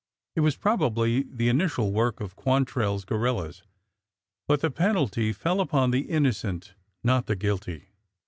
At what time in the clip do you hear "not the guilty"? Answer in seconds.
7.03-7.89